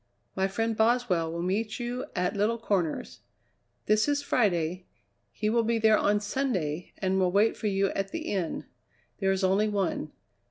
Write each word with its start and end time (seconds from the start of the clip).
My 0.35 0.47
friend 0.47 0.75
Boswell 0.75 1.31
will 1.31 1.43
meet 1.43 1.79
you 1.79 2.05
at 2.15 2.35
Little 2.35 2.57
Corners. 2.57 3.19
This 3.85 4.07
is 4.07 4.23
Friday; 4.23 4.87
he 5.31 5.47
will 5.47 5.61
be 5.61 5.77
there 5.77 5.95
on 5.99 6.19
Sunday 6.19 6.91
and 6.97 7.19
will 7.19 7.31
wait 7.31 7.55
for 7.55 7.67
you 7.67 7.89
at 7.89 8.09
the 8.11 8.21
inn; 8.31 8.65
there 9.19 9.31
is 9.31 9.43
only 9.43 9.67
one. 9.69 10.11